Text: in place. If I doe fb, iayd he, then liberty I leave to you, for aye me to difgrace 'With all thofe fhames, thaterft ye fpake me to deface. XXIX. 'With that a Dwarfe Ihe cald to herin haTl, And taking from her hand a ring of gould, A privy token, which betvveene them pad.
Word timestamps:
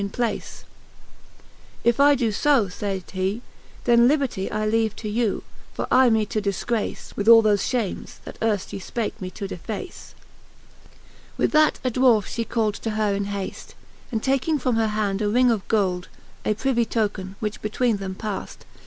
in 0.01 0.09
place. 0.09 0.63
If 1.83 1.99
I 1.99 2.15
doe 2.15 2.29
fb, 2.29 2.73
iayd 2.73 3.11
he, 3.11 3.43
then 3.83 4.07
liberty 4.07 4.49
I 4.49 4.65
leave 4.65 4.95
to 4.95 5.07
you, 5.07 5.43
for 5.75 5.85
aye 5.91 6.09
me 6.09 6.25
to 6.25 6.41
difgrace 6.41 7.15
'With 7.15 7.27
all 7.27 7.43
thofe 7.43 7.59
fhames, 7.69 8.15
thaterft 8.25 8.73
ye 8.73 8.79
fpake 8.79 9.21
me 9.21 9.29
to 9.29 9.47
deface. 9.47 10.15
XXIX. 10.15 11.03
'With 11.37 11.51
that 11.51 11.79
a 11.83 11.91
Dwarfe 11.91 12.39
Ihe 12.39 12.49
cald 12.49 12.73
to 12.81 12.89
herin 12.89 13.25
haTl, 13.27 13.75
And 14.11 14.23
taking 14.23 14.57
from 14.57 14.75
her 14.77 14.87
hand 14.87 15.21
a 15.21 15.29
ring 15.29 15.51
of 15.51 15.67
gould, 15.67 16.07
A 16.45 16.55
privy 16.55 16.85
token, 16.85 17.35
which 17.39 17.61
betvveene 17.61 17.99
them 17.99 18.15
pad. 18.15 18.55